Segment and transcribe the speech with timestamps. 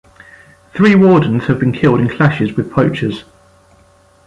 [0.73, 3.23] Three wardens have been killed in clashes with poachers.